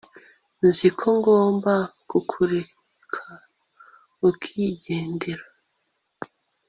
[0.67, 1.73] nzi ko ngomba
[2.09, 3.25] kukureka
[4.29, 5.45] ukigendera